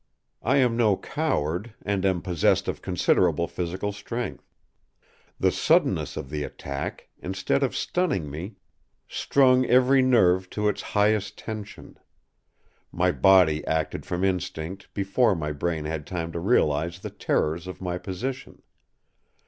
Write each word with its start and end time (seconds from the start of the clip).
I 0.41 0.57
am 0.57 0.75
no 0.75 0.97
coward, 0.97 1.75
and 1.83 2.03
am 2.07 2.23
possessed 2.23 2.67
of 2.67 2.81
considerable 2.81 3.47
physical 3.47 3.91
strength. 3.91 4.51
The 5.39 5.51
suddenness 5.51 6.17
of 6.17 6.31
the 6.31 6.41
attack, 6.43 7.09
instead 7.19 7.61
of 7.61 7.75
stunning 7.75 8.27
me, 8.31 8.55
strung 9.07 9.63
every 9.67 10.01
nerve 10.01 10.49
to 10.57 10.67
its 10.67 10.81
highest 10.97 11.37
tension. 11.37 11.99
My 12.91 13.11
body 13.11 13.63
acted 13.67 14.07
from 14.07 14.23
instinct, 14.23 14.91
before 14.95 15.35
my 15.35 15.51
brain 15.51 15.85
had 15.85 16.07
time 16.07 16.31
to 16.31 16.39
realize 16.39 17.01
the 17.01 17.11
terrors 17.11 17.67
of 17.67 17.79
my 17.79 17.99
position. 17.99 18.63